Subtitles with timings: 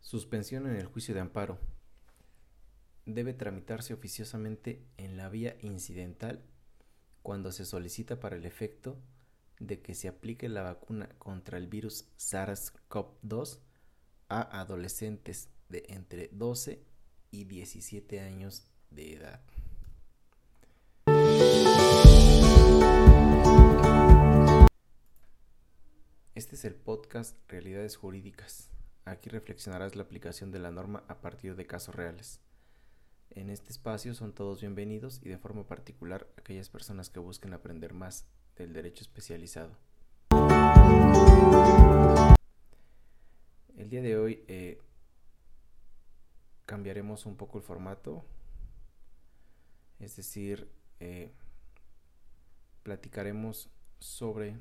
[0.00, 1.58] Suspensión en el juicio de amparo.
[3.06, 6.44] Debe tramitarse oficiosamente en la vía incidental
[7.22, 8.96] cuando se solicita para el efecto
[9.60, 13.60] de que se aplique la vacuna contra el virus SARS-CoV-2
[14.28, 16.84] a adolescentes de entre 12
[17.30, 19.53] y 17 años de edad.
[26.44, 28.68] Este es el podcast Realidades Jurídicas.
[29.06, 32.42] Aquí reflexionarás la aplicación de la norma a partir de casos reales.
[33.30, 37.94] En este espacio son todos bienvenidos y de forma particular aquellas personas que busquen aprender
[37.94, 38.26] más
[38.56, 39.74] del derecho especializado.
[43.74, 44.82] El día de hoy eh,
[46.66, 48.22] cambiaremos un poco el formato,
[49.98, 51.32] es decir, eh,
[52.82, 54.58] platicaremos sobre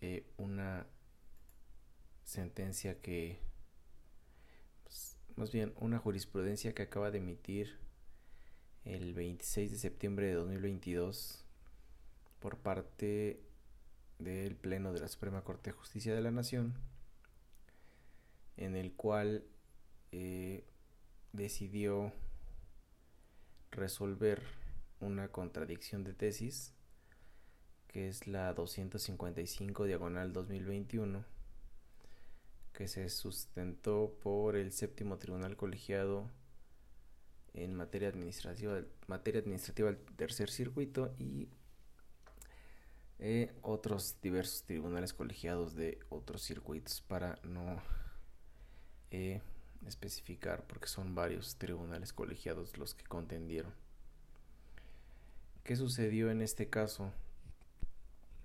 [0.00, 0.86] eh, una
[2.24, 3.38] sentencia que,
[4.84, 7.78] pues, más bien una jurisprudencia que acaba de emitir
[8.84, 11.44] el 26 de septiembre de 2022
[12.38, 13.40] por parte
[14.18, 16.74] del Pleno de la Suprema Corte de Justicia de la Nación,
[18.56, 19.44] en el cual
[20.12, 20.64] eh,
[21.32, 22.12] decidió
[23.70, 24.42] resolver
[25.00, 26.74] una contradicción de tesis,
[27.90, 31.24] que es la 255 diagonal 2021
[32.72, 36.30] que se sustentó por el séptimo tribunal colegiado
[37.52, 41.48] en materia administrativa, materia administrativa del tercer circuito y
[43.18, 47.82] eh, otros diversos tribunales colegiados de otros circuitos para no
[49.10, 49.42] eh,
[49.84, 53.74] especificar porque son varios tribunales colegiados los que contendieron.
[55.64, 57.12] ¿Qué sucedió en este caso?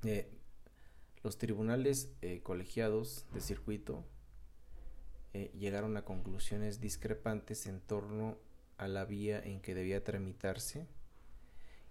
[0.03, 0.29] Eh,
[1.23, 2.11] los tribunales
[2.43, 4.05] colegiados de circuito
[5.37, 8.37] eh, llegaron a conclusiones discrepantes en torno
[8.77, 10.87] a la vía en que debía tramitarse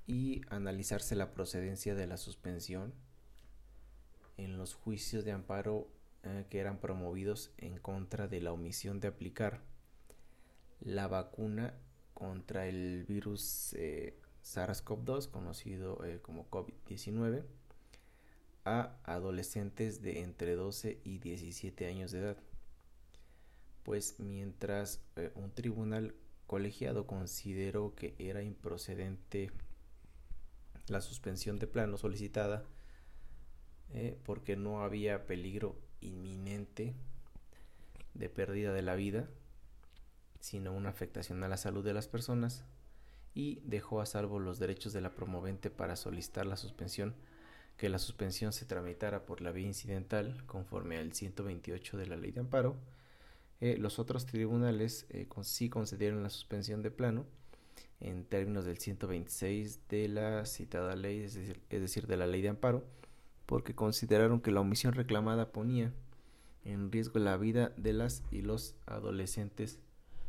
[0.06, 2.94] y analizarse la procedencia de la suspensión
[4.38, 5.91] en los juicios de amparo
[6.22, 9.60] eh, que eran promovidos en contra de la omisión de aplicar
[10.81, 11.75] la vacuna
[12.15, 17.44] contra el virus eh, SARS-CoV-2, conocido como COVID-19,
[18.64, 22.36] a adolescentes de entre 12 y 17 años de edad.
[23.82, 26.14] Pues mientras eh, un tribunal
[26.47, 29.50] colegiado consideró que era improcedente
[30.88, 32.64] la suspensión de plano solicitada
[33.92, 36.94] eh, porque no había peligro inminente
[38.14, 39.28] de pérdida de la vida,
[40.41, 42.64] sino una afectación a la salud de las personas,
[43.34, 47.14] y dejó a salvo los derechos de la promovente para solicitar la suspensión,
[47.76, 52.30] que la suspensión se tramitara por la vía incidental conforme al 128 de la ley
[52.30, 52.76] de amparo,
[53.60, 57.24] eh, los otros tribunales eh, sí concedieron la suspensión de plano
[58.00, 61.34] en términos del 126 de la citada ley, es
[61.68, 62.84] decir, de la ley de amparo,
[63.46, 65.92] porque consideraron que la omisión reclamada ponía
[66.64, 69.78] en riesgo la vida de las y los adolescentes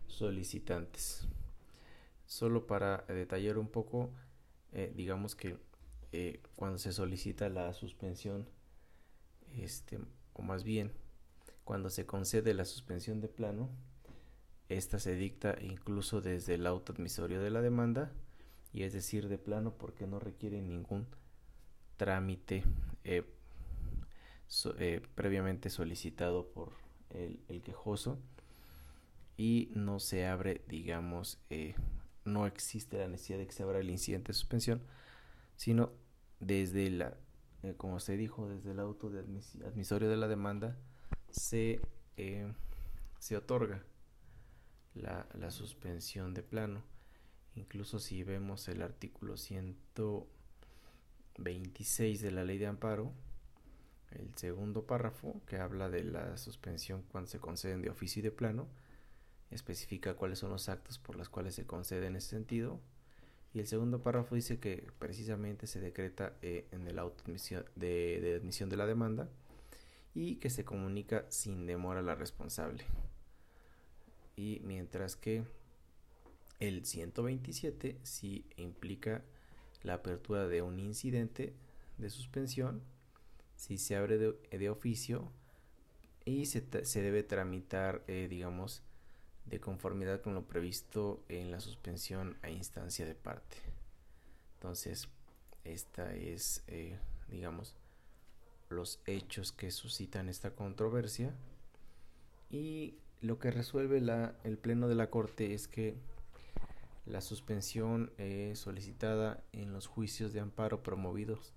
[0.07, 1.27] solicitantes.
[2.25, 4.11] Solo para detallar un poco,
[4.71, 5.57] eh, digamos que
[6.55, 8.47] cuando se solicita la suspensión,
[9.57, 9.99] este,
[10.33, 10.91] o más bien
[11.63, 13.69] cuando se concede la suspensión de plano,
[14.69, 18.11] esta se dicta incluso desde el auto admisorio de la demanda,
[18.71, 21.07] y es decir, de plano porque no requiere ningún
[21.97, 22.63] trámite
[23.03, 23.23] eh,
[24.77, 26.73] eh, previamente solicitado por
[27.09, 28.19] el, quejoso
[29.37, 31.75] y no se abre, digamos, eh,
[32.25, 34.81] no existe la necesidad de que se abra el incidente de suspensión,
[35.55, 35.91] sino
[36.39, 37.17] desde la,
[37.77, 40.77] como se dijo, desde el auto de admisorio de la demanda,
[41.29, 41.79] se,
[42.17, 42.51] eh,
[43.19, 43.83] se otorga
[44.93, 46.83] la, la, suspensión de plano.
[47.55, 53.13] Incluso si vemos el artículo 126 de la ley de amparo,
[54.11, 58.31] el segundo párrafo que habla de la suspensión cuando se conceden de oficio y de
[58.31, 58.67] plano,
[59.51, 62.79] especifica cuáles son los actos por los cuales se concede en ese sentido.
[63.55, 68.69] Y el segundo párrafo dice que precisamente se decreta eh, en el auto de, admisión
[68.69, 69.29] de la demanda
[70.13, 72.83] y que se comunica sin demora a la responsable.
[74.35, 75.45] Y mientras que
[76.59, 79.23] el 127 sí implica
[79.83, 81.53] la apertura de un incidente
[81.97, 82.81] de suspensión,
[83.55, 85.31] si se abre de, oficio
[86.25, 88.83] y se, se, debe tramitar, eh, digamos,
[89.45, 93.57] de conformidad con lo previsto en la suspensión a instancia de parte.
[94.55, 95.07] Entonces,
[95.63, 96.97] esta es, eh,
[97.29, 97.75] digamos,
[98.69, 101.33] los hechos que suscitan esta controversia
[102.49, 105.95] y lo que resuelve la, el Pleno de la Corte es que
[107.05, 108.11] la suspensión
[108.55, 111.53] solicitada en los juicios de amparo promovidos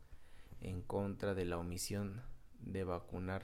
[0.60, 2.22] en contra de la omisión
[2.60, 3.42] de vacunar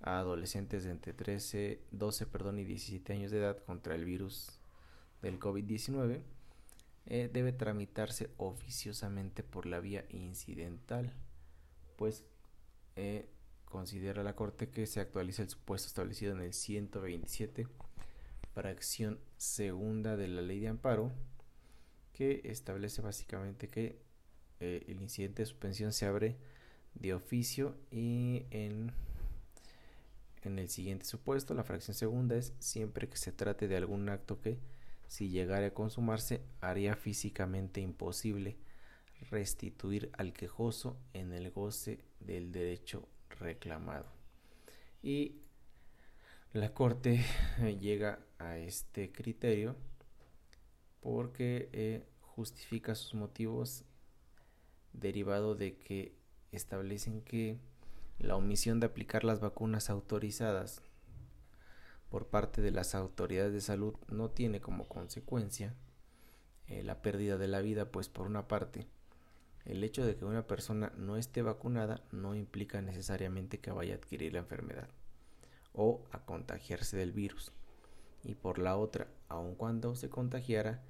[0.00, 4.60] a adolescentes de entre 13, 12 perdón, y 17 años de edad contra el virus
[5.22, 6.22] del COVID-19
[7.06, 11.12] eh, debe tramitarse oficiosamente por la vía incidental,
[11.96, 12.24] pues
[12.96, 13.28] eh,
[13.64, 17.66] considera la Corte que se actualiza el supuesto establecido en el 127,
[18.54, 21.10] fracción segunda de la ley de amparo,
[22.12, 23.98] que establece básicamente que
[24.60, 26.36] eh, el incidente de suspensión se abre
[26.94, 28.92] de oficio y en,
[30.48, 34.40] en el siguiente supuesto, la fracción segunda es siempre que se trate de algún acto
[34.40, 34.58] que,
[35.06, 38.56] si llegara a consumarse, haría físicamente imposible
[39.30, 43.08] restituir al quejoso en el goce del derecho
[43.38, 44.06] reclamado.
[45.02, 45.36] Y
[46.52, 47.24] la Corte
[47.58, 49.76] eh, llega a este criterio
[51.00, 53.84] porque eh, justifica sus motivos
[54.92, 56.14] derivado de que
[56.52, 57.58] establecen que
[58.20, 60.82] la omisión de aplicar las vacunas autorizadas
[62.10, 65.74] por parte de las autoridades de salud no tiene como consecuencia
[66.68, 68.86] eh, la pérdida de la vida, pues por una parte,
[69.64, 73.96] el hecho de que una persona no esté vacunada no implica necesariamente que vaya a
[73.96, 74.88] adquirir la enfermedad
[75.72, 77.52] o a contagiarse del virus.
[78.22, 80.82] Y por la otra, aun cuando se contagiara,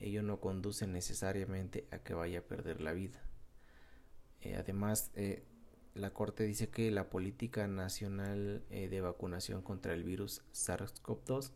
[0.00, 3.22] ello no conduce necesariamente a que vaya a perder la vida.
[4.42, 5.44] Eh, además, eh,
[5.94, 11.52] la Corte dice que la política nacional eh, de vacunación contra el virus SARS-CoV-2,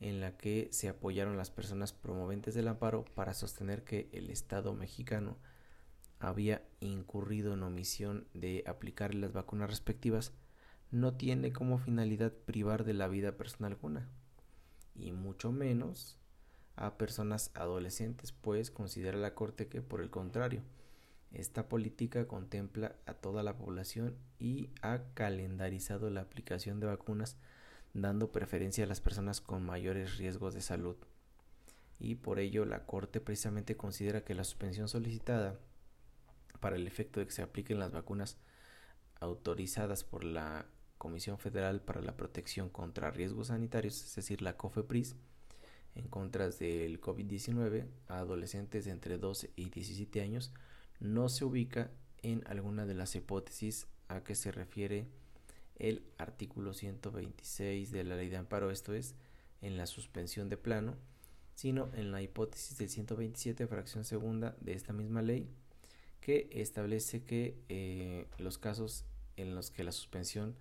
[0.00, 4.74] en la que se apoyaron las personas promoventes del amparo para sostener que el Estado
[4.74, 5.36] mexicano
[6.18, 10.32] había incurrido en omisión de aplicar las vacunas respectivas,
[10.90, 14.08] no tiene como finalidad privar de la vida personal alguna,
[14.96, 16.18] y mucho menos
[16.74, 20.62] a personas adolescentes, pues considera la Corte que, por el contrario,
[21.32, 27.36] esta política contempla a toda la población y ha calendarizado la aplicación de vacunas
[27.94, 30.96] dando preferencia a las personas con mayores riesgos de salud.
[31.98, 35.58] Y por ello la Corte precisamente considera que la suspensión solicitada
[36.60, 38.38] para el efecto de que se apliquen las vacunas
[39.20, 40.66] autorizadas por la
[40.98, 45.16] Comisión Federal para la Protección contra Riesgos Sanitarios, es decir, la COFEPRIS,
[45.94, 50.52] en contra del COVID-19 a adolescentes de entre 12 y 17 años,
[51.02, 51.90] no se ubica
[52.22, 55.06] en alguna de las hipótesis a que se refiere
[55.76, 59.16] el artículo 126 de la ley de amparo, esto es,
[59.60, 60.96] en la suspensión de plano,
[61.54, 65.48] sino en la hipótesis del 127, fracción segunda de esta misma ley,
[66.20, 69.04] que establece que eh, los casos
[69.36, 70.54] en los que la suspensión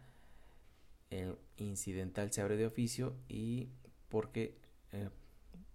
[1.11, 3.69] eh, incidental se abre de oficio y
[4.09, 4.55] porque
[4.91, 5.09] eh,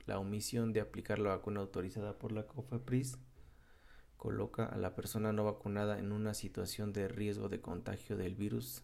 [0.06, 3.18] la omisión de aplicar la vacuna autorizada por la COFEPRIS
[4.26, 8.82] coloca a la persona no vacunada en una situación de riesgo de contagio del virus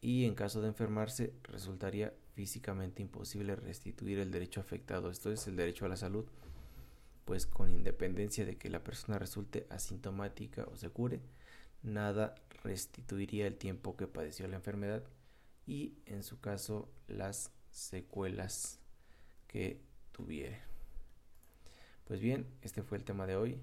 [0.00, 5.56] y en caso de enfermarse resultaría físicamente imposible restituir el derecho afectado, esto es el
[5.56, 6.26] derecho a la salud,
[7.24, 11.20] pues con independencia de que la persona resulte asintomática o se cure,
[11.82, 15.02] nada restituiría el tiempo que padeció la enfermedad
[15.66, 18.78] y en su caso las secuelas
[19.48, 19.80] que
[20.12, 20.60] tuviere.
[22.04, 23.60] Pues bien, este fue el tema de hoy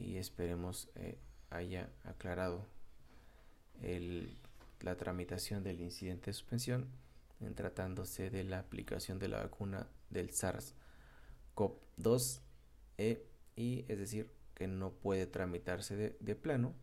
[0.00, 1.18] y esperemos eh,
[1.50, 2.66] haya aclarado
[4.80, 6.88] la tramitación del incidente de suspensión
[7.40, 12.40] en tratándose de la aplicación de la vacuna del SARS-CoV-2
[12.98, 16.74] e, y es decir que no puede tramitarse de, plano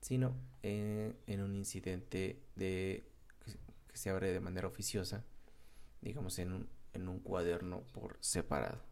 [0.00, 3.04] sino en un incidente de
[3.44, 3.52] que,
[3.96, 5.24] se abre de manera oficiosa
[6.00, 8.89] digamos en un, en un cuaderno por separado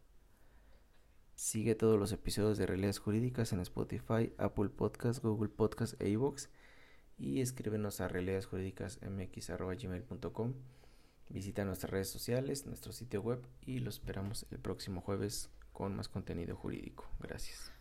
[1.39, 6.49] Sigue todos los episodios de Realidades Jurídicas en Spotify, Apple Podcasts, Google Podcasts e iVoox.
[7.17, 10.53] Y escríbenos a realidadesjurídicasmx.gmail.com
[11.29, 16.09] Visita nuestras redes sociales, nuestro sitio web y los esperamos el próximo jueves con más
[16.09, 17.07] contenido jurídico.
[17.21, 17.71] Gracias.